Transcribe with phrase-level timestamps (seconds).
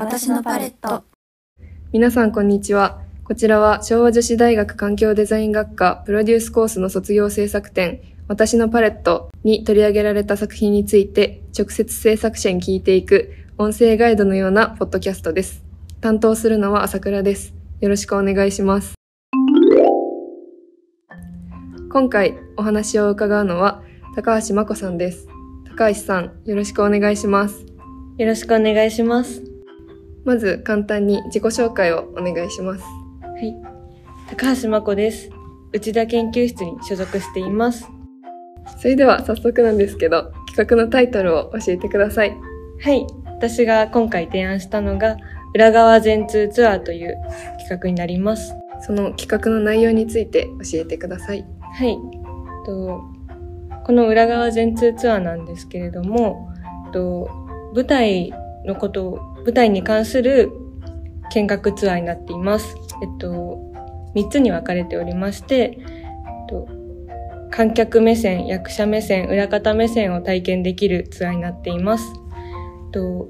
[0.00, 1.04] 私のパレット
[1.92, 3.02] 皆さんこんにちは。
[3.22, 15.62] こちらは昭和女子大学環境デザイン学科プロデュースコースの卒業制作展私のパレットに取り上げられた作品について直接制作者に聞いていく音声ガイドのようなポッドキャストです。
[16.00, 17.52] 担当するのは朝倉です。
[17.82, 18.94] よろしくお願いします。
[21.92, 23.82] 今回お話を伺うのは
[24.14, 25.28] 高橋真子さんです。
[25.68, 27.66] 高橋さん、よろしくお願いします。
[28.16, 29.49] よろしくお願いします。
[30.24, 32.84] まず簡単に自己紹介をお願いします。
[33.22, 33.56] はい。
[34.28, 35.30] 高橋真子です。
[35.72, 37.88] 内田研究室に所属しています。
[38.78, 42.36] それでは早速なんですけど、企画のタイトルを教えてください。
[42.80, 43.06] はい。
[43.26, 45.16] 私が今回提案したのが、
[45.54, 47.16] 裏側全通ツアーという
[47.58, 48.54] 企画になります。
[48.80, 51.44] その企画の内容について教えてください。
[51.60, 51.98] はい。
[52.66, 53.02] と
[53.84, 56.52] この裏側全通ツアーなんですけれども、
[56.92, 57.28] と
[57.74, 58.32] 舞台
[58.64, 60.50] のことを、舞台に関する
[61.32, 62.76] 見学ツアーになっています。
[63.02, 63.58] えっと、
[64.14, 65.84] 3つに分かれておりまして、え
[66.44, 66.68] っと
[67.50, 72.04] 観客目線、役者目線、裏方目線を体験できるツアーになっています。
[72.86, 73.28] えっと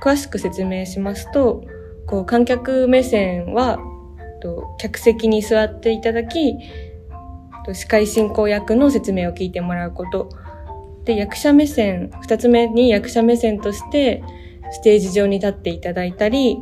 [0.00, 1.64] 詳しく説明しますと、
[2.06, 3.78] こう観客目線は、
[4.18, 6.56] えっと客席に座っていただき、
[7.72, 10.28] 司会進行役の説明を聞いてもらうこと。
[11.04, 14.22] で、役者目線、二つ目に役者目線として、
[14.72, 16.58] ステージ上に立っていただいたり、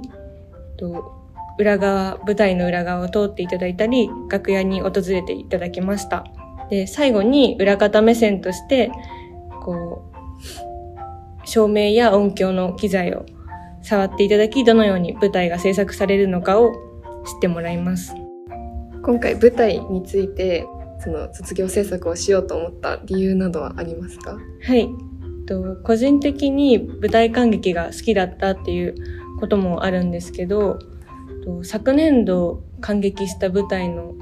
[0.76, 1.20] と
[1.58, 6.24] 裏側、舞台の裏側を通っていただいたり、楽屋に訪れていただきました。
[6.70, 8.90] で、最後に裏方目線として、
[9.62, 10.04] こ
[11.44, 13.26] う、照明や音響の機材を
[13.82, 16.72] 触っていただき、どのように舞台が制作されるのかを
[17.24, 18.14] 知ってもらいます。
[19.02, 20.66] 今回舞台について、
[21.00, 24.88] その卒業制作をしようと思った理由などはありますかはい。
[25.50, 28.94] と個人的に舞台観劇が好きだったっていう
[29.40, 30.78] こともあるんですけど、
[31.64, 34.14] 昨年度観劇した舞台の、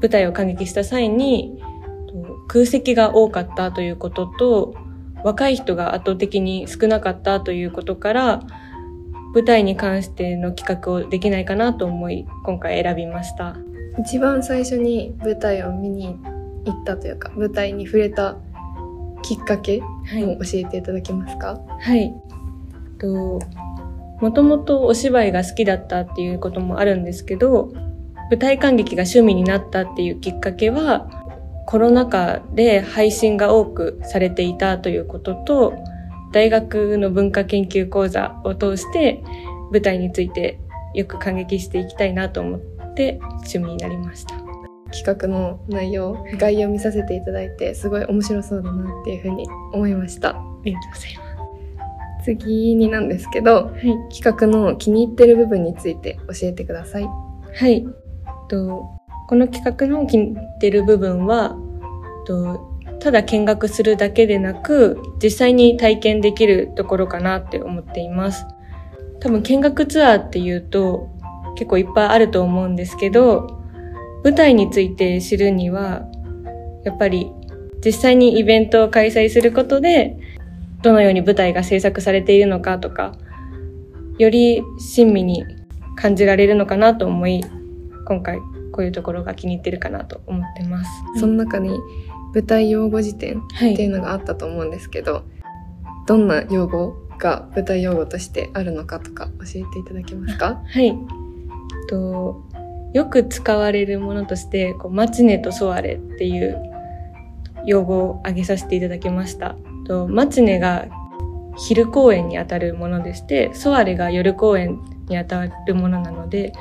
[0.00, 1.60] 舞台を観劇した際に、
[2.08, 2.14] と
[2.48, 4.74] 空席が多かったということと、
[5.22, 8.40] 若い人が圧倒的に少なかったということから、
[9.34, 13.58] 舞台に関しての企画をできないかなと思い、今回選びました。
[13.98, 16.16] 一番最初に舞台を見に
[16.64, 18.38] 行ったというか、舞台に触れた
[19.22, 20.24] きっかけはい。
[20.24, 22.14] を教えていただけますか、はい。
[22.98, 23.40] と、
[24.20, 27.72] もともとお芝居が好きだったっていうこともあるんですけど、
[28.30, 31.10] 舞台観劇が趣味になったっていうきっかけは、
[31.66, 35.74] コロナ禍で配信が多くされていたということと、
[36.32, 39.22] 大学の文化研究講座を通して
[39.72, 40.60] 舞台について
[40.94, 42.60] よく感激していきたいなと思っ
[42.94, 44.39] て趣味になりました。
[44.92, 50.30] 企画の内容、概要を見させていただいて、すごい面白そうだなっていうふうに思いました。
[50.30, 51.30] ありがとうございま
[52.24, 53.86] 次になんですけど、す。
[53.86, 54.14] はい。
[54.14, 57.04] 企画の気に入ってる部分について教えてください。
[57.04, 57.86] はい。
[58.48, 58.90] と
[59.28, 61.56] この企画の気に入ってる部分は
[62.26, 62.68] と
[62.98, 68.44] ただ見学するだけでなく実際に体験できるところかなって思っています。
[69.20, 71.08] 多分見学ツアーっていうと
[71.54, 73.59] 結構いっぱいあると思うんですけど
[74.24, 76.02] 舞台について知るには
[76.84, 77.30] やっぱり
[77.84, 80.16] 実際にイベントを開催することで
[80.82, 83.16] どのように舞台が制作されているのかとか
[84.18, 85.44] より親身に
[85.96, 87.42] 感じられるのかなと思い
[88.06, 88.38] 今回
[88.72, 90.90] こういうところが気に入ってるかなと思ってます。
[91.18, 91.78] その中に
[92.34, 93.74] 舞台用語辞典はい。
[93.74, 95.24] っていうのがあったと思うんですけど、
[96.06, 100.62] どんな用語が舞台用語としてあるのかとか教えていただけますか？
[100.64, 100.96] はい。
[101.88, 102.44] と
[102.92, 106.60] よく使われるものとして、こうマチネとソワレっていう
[107.64, 109.56] 用語を挙げさせていただきました。
[109.86, 110.86] とマチネが
[111.56, 116.52] 昼公演にあたるものでして、ソワレが夜公演にあたるものなので、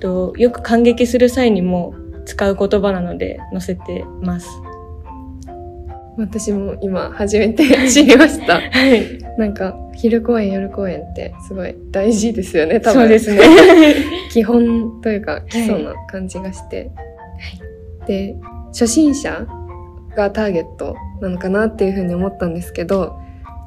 [0.00, 1.94] とよく感激する際にも
[2.26, 4.48] 使う言葉なので載せてます。
[6.18, 8.60] 私も今初めて知りました。
[8.70, 9.18] はい。
[9.38, 13.40] なんか昼公演夜公演ってすごい大事ですよね多分そうですね。
[14.30, 16.90] 基本というか基礎な感じがして、
[18.06, 18.36] で
[18.68, 19.46] 初心者
[20.14, 23.18] がターゲットなのかなっていうふうに思ったんですけど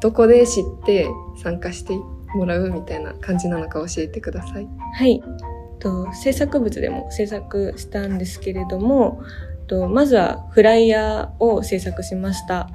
[0.01, 1.07] どこで知って
[1.41, 1.93] 参加して
[2.35, 5.21] もらうみたいな感じなのか教えてくださいはい。
[5.79, 9.21] と制作物でも制作したんですけれども、
[9.67, 12.69] とまずはフライヤーを制作しました。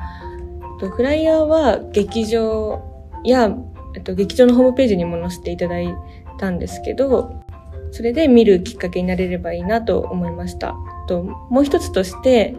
[0.80, 2.93] とフライヤーは劇場
[3.30, 3.54] や、
[3.94, 5.94] えっと、劇場のホームページにも載せていただい
[6.38, 7.42] たんですけど、
[7.90, 10.74] それで見るきっかけになれればいいなと思いました。
[11.06, 12.54] ともう一つとして、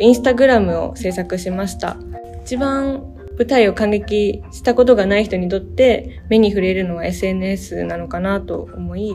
[0.00, 1.96] インスタグラムを制作しました。
[2.44, 3.04] 一番
[3.38, 9.14] 舞台を感激したことがない人にとって目に触れるのは SNS なのかなと思い、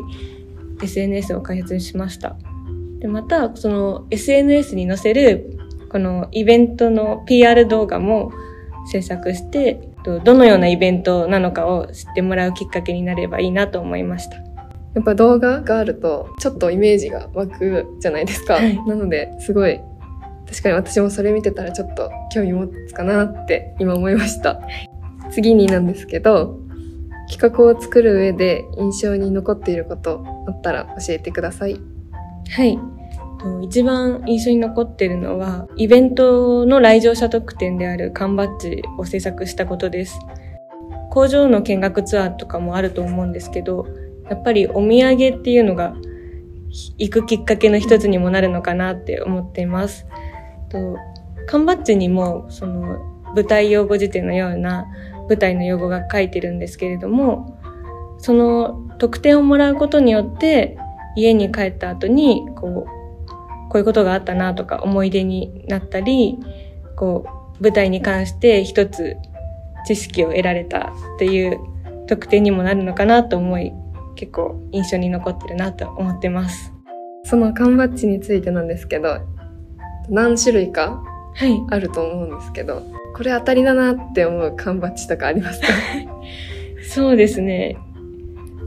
[0.82, 2.38] SNS を開発しました。
[3.00, 5.60] で、また、その SNS に載せる、
[5.90, 8.32] このイベントの PR 動画も
[8.92, 9.82] 制作して、
[10.24, 14.38] どのようなイベントなのかを知ってもらうきっかけになればいいなと思いました。
[14.38, 18.56] やっぱ動画があるとちょっとイメージが湧くじゃないですか。
[18.56, 19.80] はい、なのですごい
[20.48, 24.60] 確かに私もそれ見てたらちょっと興味持つかなって今思いました。
[25.30, 26.58] 次になんですけど、
[27.30, 31.80] 企画を作る上で印象に残っていることあったら教えてください。
[32.50, 32.80] はい。
[33.62, 40.20] 一番印象に残ってるのは、イベントの来場者特典である缶バッジを制作したことです。
[41.12, 43.88] 工場の見学ツアーとかもあると思うんですけど、
[44.30, 45.96] やっぱりお土産っていうのが
[46.98, 50.06] 行くきっかけの一つにもなるのかなって思っています。
[51.48, 53.00] 缶バッジにもその
[53.34, 54.86] 舞台用語辞典のような
[55.30, 57.58] 舞台の用語が書いてるんですけれども
[58.18, 60.78] その特典をもらうことによって
[61.16, 62.97] 家に帰った後にこう
[63.70, 66.38] こういうことがあったなとか思い出になったり
[66.96, 67.26] こ
[67.60, 69.16] う舞台に関して一つ
[69.86, 71.60] 知識を得られたっていう
[72.08, 73.74] 特典にもなるのかなと思い
[74.16, 76.74] 結構印象に残ってるなと思ってます。
[77.24, 79.20] その缶バッジについてなんですけど
[80.10, 81.04] 何種類か
[81.70, 82.84] あると思うんですけど、はい、
[83.16, 85.68] これ当たりだなって思う缶バッジとかありますか？
[86.90, 87.78] そうですね。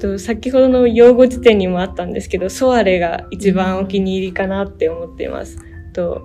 [0.00, 5.58] と先ほどの用語辞典にもあったんですけど、ソアレが一番お気に入りかなって思っています。
[5.58, 6.22] うん、と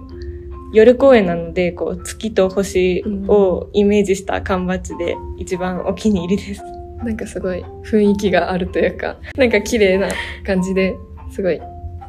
[0.74, 6.62] 夜公演なので、こう、月と星をイメージした缶バッジで一番お気に入りです。
[6.98, 10.10] なんかすごい雰囲気があるというか、なんか綺麗な
[10.46, 10.96] 感じで、
[11.32, 11.62] すごい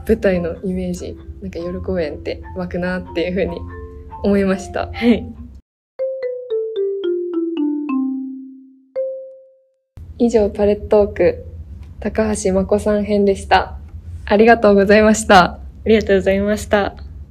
[0.09, 3.61] 舞台のイメージなんか夜公演って湧くなっていうふうに
[4.25, 4.91] 思いました。
[4.93, 5.25] はい。
[10.19, 11.45] 以上、パレットーク、
[12.01, 13.79] 高橋真子さん編でした。
[14.25, 15.45] ありがとうございました。
[15.45, 17.06] ありがとうございました。